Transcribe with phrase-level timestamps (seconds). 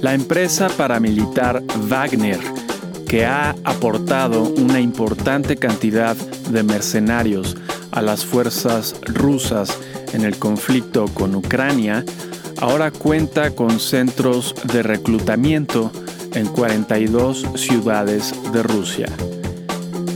[0.00, 2.38] La empresa paramilitar Wagner,
[3.08, 7.56] que ha aportado una importante cantidad de mercenarios
[7.90, 9.76] a las fuerzas rusas
[10.12, 12.04] en el conflicto con Ucrania,
[12.60, 15.90] ahora cuenta con centros de reclutamiento
[16.34, 19.08] en 42 ciudades de Rusia.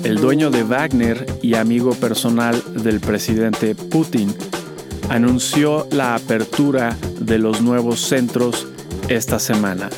[0.05, 4.33] El dueño de Wagner y amigo personal del presidente Putin
[5.09, 8.69] anunció la apertura de los nuevos centros
[9.17, 9.91] esta semana.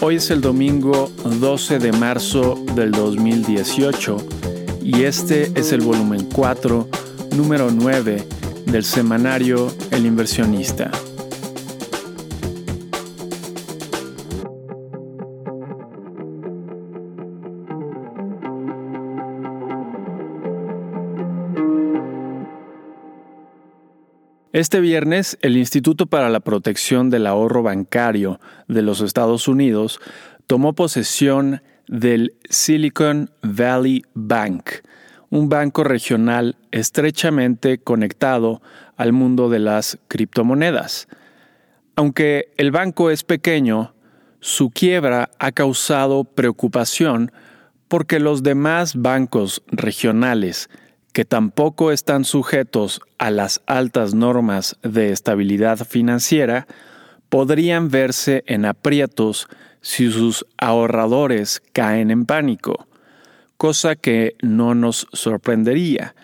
[0.00, 4.16] Hoy es el domingo 12 de marzo del 2018
[4.82, 6.88] y este es el volumen 4,
[7.36, 8.22] número 9
[8.66, 10.90] del semanario El inversionista.
[24.52, 29.98] Este viernes, el Instituto para la Protección del Ahorro Bancario de los Estados Unidos
[30.46, 34.68] tomó posesión del Silicon Valley Bank,
[35.30, 38.60] un banco regional estrechamente conectado
[38.98, 41.08] al mundo de las criptomonedas.
[41.96, 43.94] Aunque el banco es pequeño,
[44.40, 47.32] su quiebra ha causado preocupación
[47.88, 50.68] porque los demás bancos regionales
[51.12, 56.66] que tampoco están sujetos a las altas normas de estabilidad financiera,
[57.28, 59.48] podrían verse en aprietos
[59.80, 62.86] si sus ahorradores caen en pánico,
[63.56, 66.14] cosa que no nos sorprendería.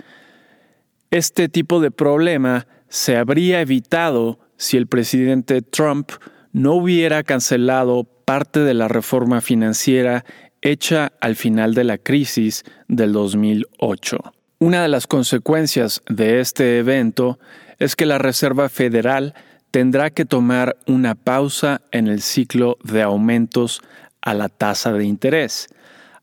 [1.11, 6.11] Este tipo de problema se habría evitado si el presidente Trump
[6.53, 10.25] no hubiera cancelado parte de la reforma financiera
[10.61, 14.33] hecha al final de la crisis del 2008.
[14.61, 17.39] Una de las consecuencias de este evento
[17.79, 19.35] es que la Reserva Federal
[19.71, 23.83] tendrá que tomar una pausa en el ciclo de aumentos
[24.21, 25.69] a la tasa de interés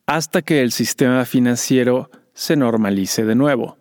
[0.06, 3.78] hasta que el sistema financiero se normalice de nuevo.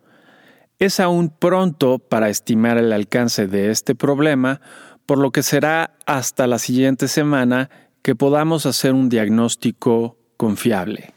[0.79, 4.61] Es aún pronto para estimar el alcance de este problema,
[5.05, 7.69] por lo que será hasta la siguiente semana
[8.01, 11.13] que podamos hacer un diagnóstico confiable.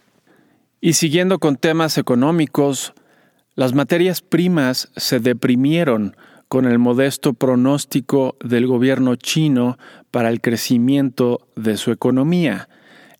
[0.80, 2.94] Y siguiendo con temas económicos,
[3.58, 6.14] las materias primas se deprimieron
[6.46, 9.78] con el modesto pronóstico del gobierno chino
[10.12, 12.68] para el crecimiento de su economía.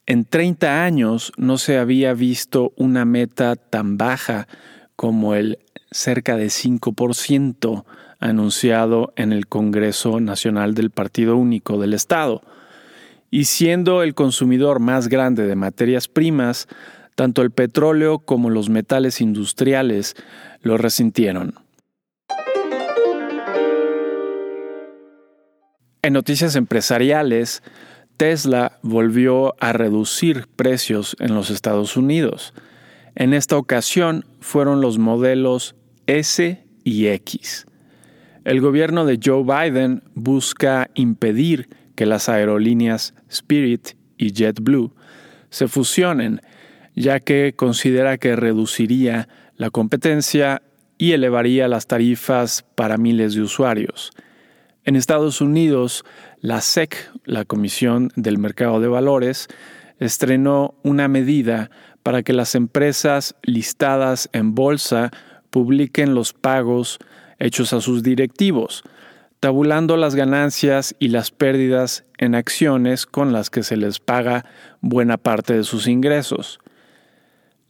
[0.07, 4.47] En 30 años no se había visto una meta tan baja
[4.95, 5.59] como el
[5.91, 7.85] cerca de 5%
[8.21, 12.43] anunciado en el Congreso Nacional del Partido Único del Estado.
[13.29, 16.69] Y siendo el consumidor más grande de materias primas,
[17.19, 20.15] tanto el petróleo como los metales industriales
[20.63, 21.57] lo resintieron.
[26.01, 27.65] En noticias empresariales,
[28.19, 32.55] Tesla volvió a reducir precios en los Estados Unidos.
[33.17, 35.75] En esta ocasión fueron los modelos
[36.07, 37.67] S y X.
[38.45, 44.95] El gobierno de Joe Biden busca impedir que las aerolíneas Spirit y JetBlue
[45.51, 46.43] se fusionen
[46.99, 50.63] ya que considera que reduciría la competencia
[50.99, 54.11] y elevaría las tarifas para miles de usuarios.
[54.85, 56.05] En Estados Unidos,
[56.41, 59.47] la SEC, la Comisión del Mercado de Valores,
[60.01, 61.71] estrenó una medida
[62.03, 65.11] para que las empresas listadas en bolsa
[65.51, 66.99] publiquen los pagos
[67.39, 68.83] hechos a sus directivos,
[69.39, 74.45] tabulando las ganancias y las pérdidas en acciones con las que se les paga
[74.81, 76.59] buena parte de sus ingresos.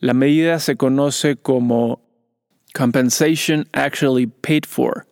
[0.00, 2.00] La medida se conoce como
[2.72, 5.08] Compensation Actually Paid For.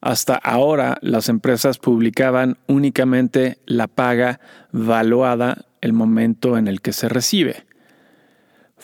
[0.00, 4.40] Hasta ahora las empresas publicaban únicamente la paga
[4.72, 7.64] valuada el momento en el que se recibe.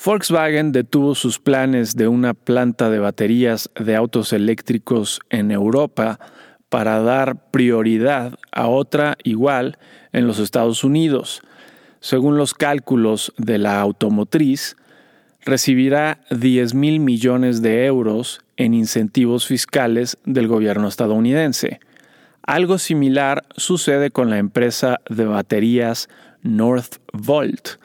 [0.05, 6.21] Volkswagen detuvo sus planes de una planta de baterías de autos eléctricos en Europa
[6.69, 9.79] para dar prioridad a otra igual
[10.13, 11.43] en los Estados Unidos.
[11.99, 14.77] Según los cálculos de la automotriz,
[15.45, 21.81] recibirá 10 mil millones de euros en incentivos fiscales del gobierno estadounidense.
[22.43, 26.09] Algo similar sucede con la empresa de baterías
[26.43, 27.81] Northvolt.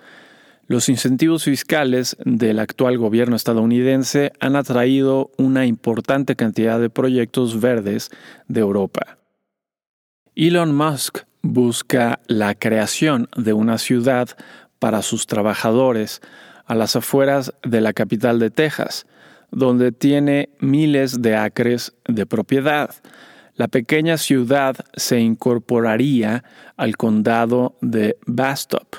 [0.68, 8.12] Los incentivos fiscales del actual gobierno estadounidense han atraído una importante cantidad de proyectos verdes
[8.48, 9.18] de Europa.
[10.36, 14.30] Elon Musk busca la creación de una ciudad
[14.78, 16.22] para sus trabajadores
[16.70, 19.08] a las afueras de la capital de Texas,
[19.52, 22.92] donde tiene miles de acres de propiedad.
[23.56, 26.46] la pequeña ciudad se incorporaría
[26.78, 28.96] al condado de Bastop,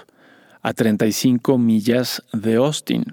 [0.60, 3.04] a 35 millas de Austin.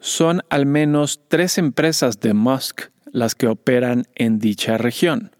[0.00, 5.34] Son al menos tres empresas de Musk las que operan en dicha región.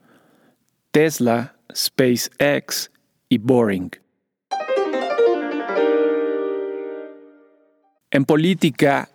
[0.91, 2.91] Tesla, SpaceX
[3.29, 3.91] y Boring.
[8.10, 9.08] En política,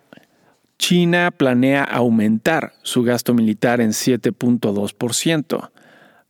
[0.78, 5.70] China planea aumentar su gasto militar en 7.2%.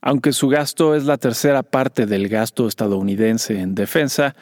[0.01, 4.37] Aunque su gasto es la tercera parte del gasto estadounidense en defensa,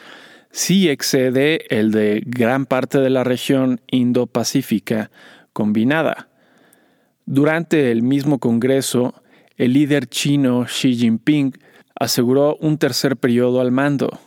[0.51, 5.11] sí excede el de gran parte de la región Indo-Pacífica
[5.53, 6.29] combinada.
[7.27, 9.23] Durante el mismo Congreso,
[9.57, 11.57] el líder chino Xi Jinping
[11.99, 14.19] aseguró un tercer periodo al mando.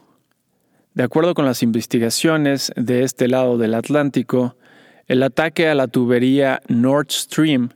[0.98, 4.58] De acuerdo con las investigaciones de este lado del Atlántico,
[5.06, 7.70] el ataque a la tubería Nord Stream,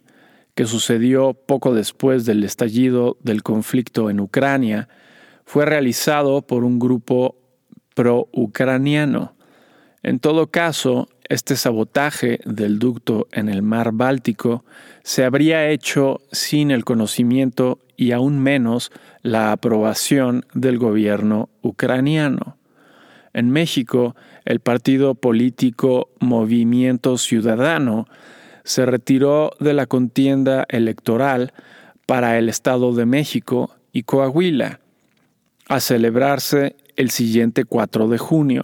[0.55, 4.89] que sucedió poco después del estallido del conflicto en Ucrania,
[5.45, 7.35] fue realizado por un grupo
[7.93, 9.35] pro-ucraniano.
[10.01, 14.65] En todo caso, este sabotaje del ducto en el mar Báltico
[15.03, 18.91] se habría hecho sin el conocimiento y aún menos
[19.21, 22.57] la aprobación del gobierno ucraniano.
[23.33, 28.07] En México, el partido político Movimiento Ciudadano
[28.63, 31.53] se retiró de la contienda electoral
[32.05, 34.79] para el Estado de México y Coahuila,
[35.67, 38.63] a celebrarse el siguiente 4 de junio.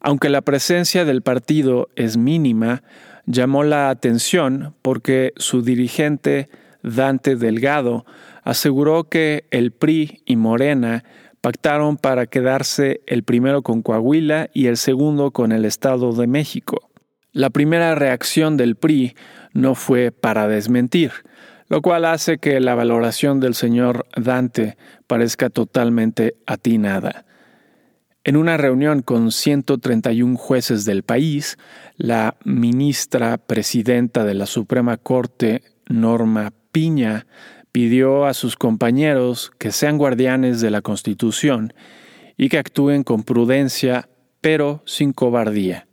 [0.00, 2.82] Aunque la presencia del partido es mínima,
[3.26, 6.48] llamó la atención porque su dirigente,
[6.82, 8.04] Dante Delgado,
[8.42, 11.04] aseguró que el PRI y Morena
[11.42, 16.88] pactaron para quedarse el primero con Coahuila y el segundo con el Estado de México.
[17.32, 19.16] La primera reacción del PRI
[19.52, 21.10] no fue para desmentir,
[21.68, 27.26] lo cual hace que la valoración del señor Dante parezca totalmente atinada.
[28.24, 31.58] En una reunión con 131 jueces del país,
[31.96, 37.26] la ministra presidenta de la Suprema Corte, Norma Piña,
[37.72, 41.72] pidió a sus compañeros que sean guardianes de la Constitución
[42.36, 44.08] y que actúen con prudencia,
[44.40, 45.86] pero sin cobardía.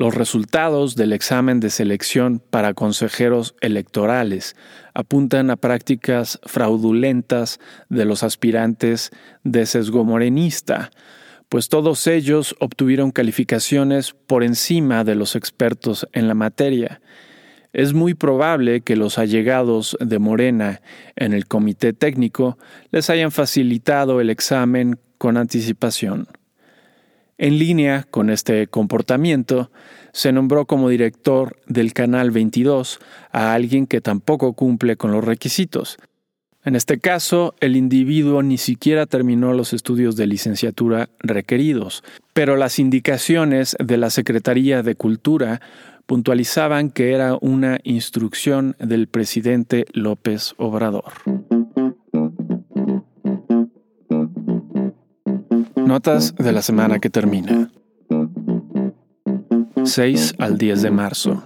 [0.00, 4.56] Los resultados del examen de selección para consejeros electorales
[4.94, 7.60] apuntan a prácticas fraudulentas
[7.90, 9.10] de los aspirantes
[9.44, 10.90] de sesgo morenista,
[11.50, 17.02] pues todos ellos obtuvieron calificaciones por encima de los expertos en la materia.
[17.72, 20.80] Es muy probable que los allegados de Morena
[21.16, 22.58] en el comité técnico
[22.90, 26.26] les hayan facilitado el examen con anticipación.
[27.38, 29.70] En línea con este comportamiento,
[30.12, 32.98] se nombró como director del Canal 22
[33.32, 35.98] a alguien que tampoco cumple con los requisitos,
[36.62, 42.78] en este caso, el individuo ni siquiera terminó los estudios de licenciatura requeridos, pero las
[42.78, 45.62] indicaciones de la Secretaría de Cultura
[46.10, 51.12] puntualizaban que era una instrucción del presidente López Obrador.
[55.76, 57.70] Notas de la semana que termina.
[59.84, 61.44] 6 al 10 de marzo.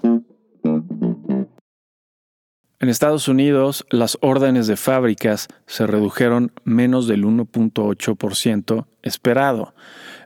[2.80, 9.74] En Estados Unidos, las órdenes de fábricas se redujeron menos del 1.8% esperado.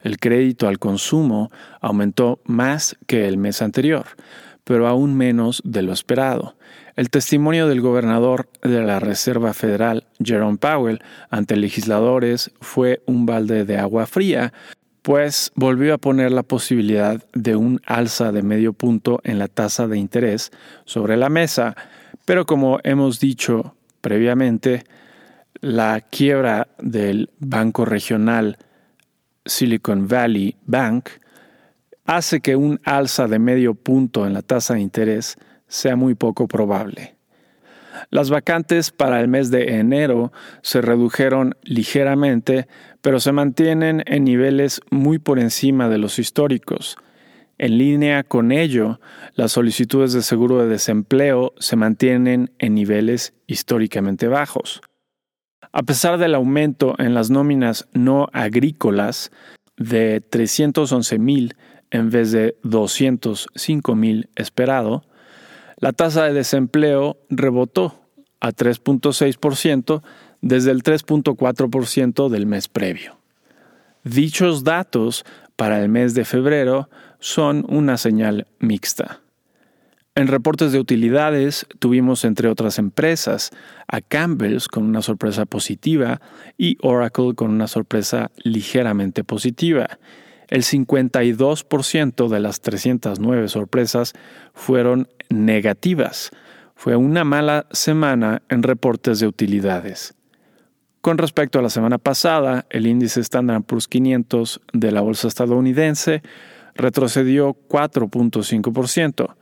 [0.03, 1.51] El crédito al consumo
[1.81, 4.07] aumentó más que el mes anterior,
[4.65, 6.57] pero aún menos de lo esperado.
[6.97, 11.01] El testimonio del gobernador de la Reserva Federal, Jerome Powell,
[11.31, 14.53] ante legisladores fue un balde de agua fría,
[15.03, 19.87] pues volvió a poner la posibilidad de un alza de medio punto en la tasa
[19.87, 20.51] de interés
[20.85, 21.77] sobre la mesa,
[22.29, 24.85] pero como hemos dicho previamente,
[25.63, 28.59] la quiebra del banco regional
[29.47, 31.09] Silicon Valley Bank
[32.05, 36.47] hace que un alza de medio punto en la tasa de interés sea muy poco
[36.49, 37.17] probable.
[38.11, 40.31] Las vacantes para el mes de enero
[40.61, 42.69] se redujeron ligeramente,
[43.01, 46.99] pero se mantienen en niveles muy por encima de los históricos,
[47.59, 49.01] en línea con ello,
[49.35, 54.81] las solicitudes de seguro de desempleo se mantienen en niveles históricamente bajos.
[55.73, 59.31] A pesar del aumento en las nóminas no agrícolas
[59.77, 61.57] de 311 mil
[61.91, 65.05] en vez de 205 mil esperado,
[65.79, 68.01] la tasa de desempleo rebotó
[68.41, 70.03] a 3.6%
[70.41, 73.19] desde el 3.4% del mes previo.
[74.05, 75.25] Dichos datos
[75.57, 76.89] para el mes de febrero
[77.19, 79.21] son una señal mixta.
[80.19, 83.51] En reportes de utilidades tuvimos entre otras empresas
[83.87, 86.21] a Campbell's con una sorpresa positiva
[86.57, 89.99] y Oracle con una sorpresa ligeramente positiva.
[90.49, 94.13] El 52% de las 309 sorpresas
[94.55, 96.31] fueron negativas.
[96.75, 100.15] Fue una mala semana en reportes de utilidades.
[101.01, 106.23] Con respecto a la semana pasada, el índice Standard Poor's 500 de la bolsa estadounidense
[106.79, 109.37] retrocedió 4.5%.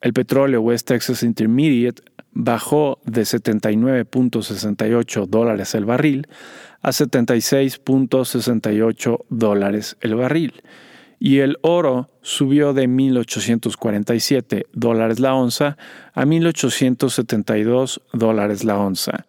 [0.00, 6.26] El petróleo West Texas Intermediate bajó de 79.68 dólares el barril
[6.80, 10.62] a 76.68 dólares el barril
[11.18, 15.76] y el oro subió de 1.847 dólares la onza
[16.14, 19.26] a 1.872 dólares la onza.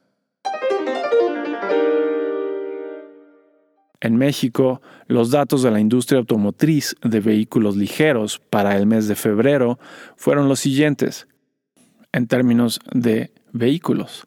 [4.02, 9.16] En México, los datos de la industria automotriz de vehículos ligeros para el mes de
[9.16, 9.78] febrero
[10.16, 11.28] fueron los siguientes,
[12.14, 14.26] en términos de vehículos.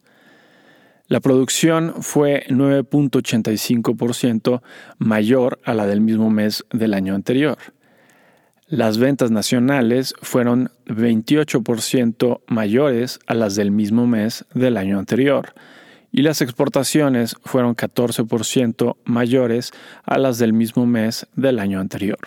[1.06, 4.60] La producción fue 9.85%
[4.98, 7.58] mayor a la del mismo mes del año anterior.
[8.66, 15.54] Las ventas nacionales fueron 28% mayores a las del mismo mes del año anterior
[16.12, 19.72] y las exportaciones fueron 14% mayores
[20.04, 22.18] a las del mismo mes del año anterior.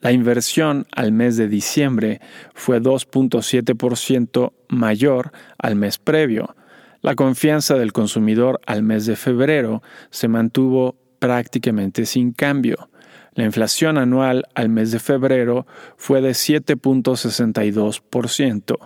[0.00, 2.20] La inversión al mes de diciembre
[2.54, 6.54] fue 2.7% mayor al mes previo.
[7.02, 12.88] La confianza del consumidor al mes de febrero se mantuvo prácticamente sin cambio.
[13.36, 15.66] La inflación anual al mes de febrero
[15.98, 18.78] fue de 7.62%,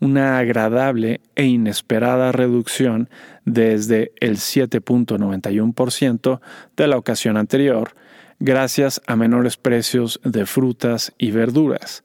[0.00, 3.10] una agradable e inesperada reducción
[3.44, 6.40] desde el 7.91%
[6.74, 7.90] de la ocasión anterior,
[8.40, 12.02] gracias a menores precios de frutas y verduras.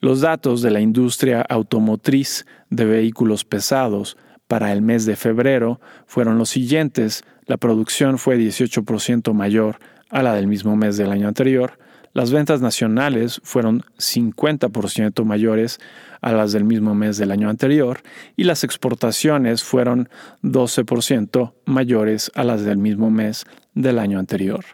[0.00, 6.36] Los datos de la industria automotriz de vehículos pesados para el mes de febrero fueron
[6.36, 7.24] los siguientes.
[7.46, 9.78] La producción fue 18% mayor
[10.10, 11.78] a la del mismo mes del año anterior,
[12.12, 15.78] las ventas nacionales fueron 50% mayores
[16.20, 18.00] a las del mismo mes del año anterior
[18.36, 20.08] y las exportaciones fueron
[20.42, 24.64] 12% mayores a las del mismo mes del año anterior.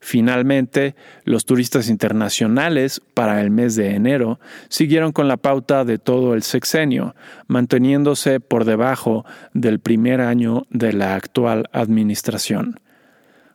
[0.00, 6.34] Finalmente, los turistas internacionales para el mes de enero siguieron con la pauta de todo
[6.34, 7.14] el sexenio,
[7.46, 9.24] manteniéndose por debajo
[9.54, 12.80] del primer año de la actual administración.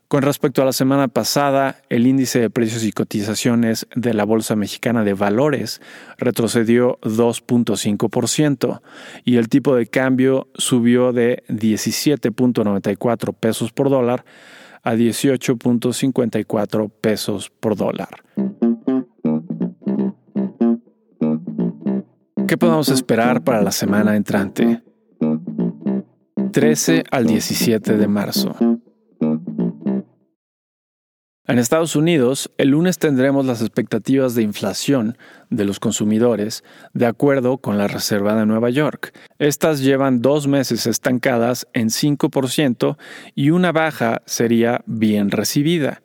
[0.07, 4.55] Con respecto a la semana pasada, el índice de precios y cotizaciones de la Bolsa
[4.55, 5.81] Mexicana de Valores
[6.17, 8.79] retrocedió 2.5%
[9.25, 14.23] y el tipo de cambio subió de 17.94 pesos por dólar
[14.81, 18.23] a 18.54 pesos por dólar.
[22.47, 24.81] ¿Qué podemos esperar para la semana entrante?
[26.53, 28.55] 13 al 17 de marzo.
[31.49, 35.17] En Estados Unidos, el lunes tendremos las expectativas de inflación
[35.49, 39.17] de los consumidores de acuerdo con la Reserva de Nueva York.
[39.39, 42.97] Estas llevan dos meses estancadas en 5%
[43.33, 46.01] y una baja sería bien recibida.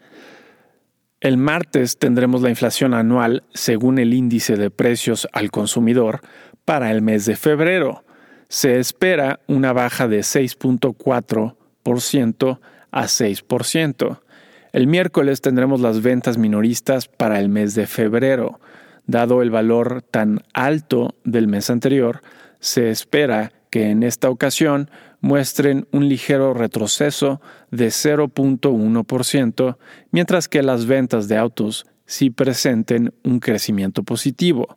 [1.21, 6.21] El martes tendremos la inflación anual según el índice de precios al consumidor
[6.65, 8.05] para el mes de febrero.
[8.49, 12.61] Se espera una baja de 6.4%
[12.93, 14.22] a 6%.
[14.73, 18.59] El miércoles tendremos las ventas minoristas para el mes de febrero.
[19.07, 22.23] Dado el valor tan alto del mes anterior,
[22.59, 29.77] se espera que en esta ocasión muestren un ligero retroceso de 0.1%,
[30.11, 34.77] mientras que las ventas de autos sí presenten un crecimiento positivo.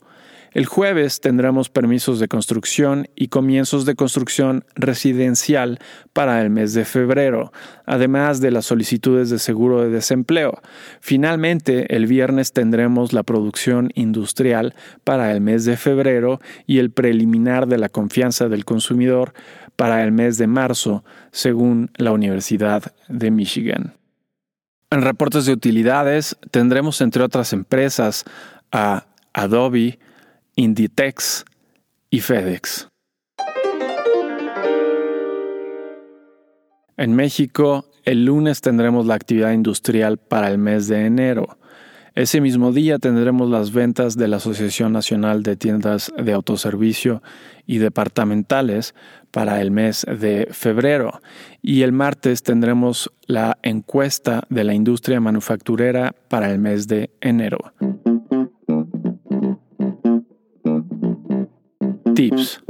[0.55, 5.79] El jueves tendremos permisos de construcción y comienzos de construcción residencial
[6.13, 7.51] para el mes de febrero,
[7.85, 10.61] además de las solicitudes de seguro de desempleo.
[11.01, 17.67] Finalmente, el viernes tendremos la producción industrial para el mes de febrero y el preliminar
[17.67, 19.33] de la confianza del consumidor
[19.75, 23.95] para el mes de marzo, según la Universidad de Michigan.
[24.89, 28.23] En reportes de utilidades tendremos entre otras empresas
[28.71, 29.99] a Adobe,
[30.57, 31.43] Inditex
[32.09, 32.87] y FedEx.
[36.95, 41.57] En México, el lunes tendremos la actividad industrial para el mes de enero.
[42.13, 47.21] Ese mismo día tendremos las ventas de la Asociación Nacional de Tiendas de Autoservicio
[47.65, 48.95] y Departamentales
[49.31, 51.19] para el mes de febrero.
[51.61, 57.73] Y el martes tendremos la encuesta de la industria manufacturera para el mes de enero.
[62.15, 62.63] Tips.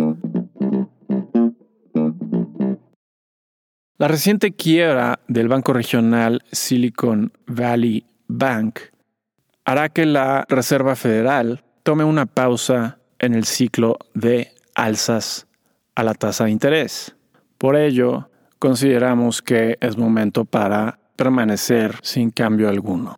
[3.98, 8.80] La reciente quiebra del banco regional Silicon Valley Bank
[9.64, 15.48] hará que la Reserva Federal tome una pausa en el ciclo de alzas
[15.96, 17.16] a la tasa de interés.
[17.58, 23.18] Por ello, consideramos que es momento para permanecer sin cambio alguno.